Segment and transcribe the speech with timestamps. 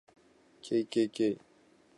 [0.63, 1.23] kkk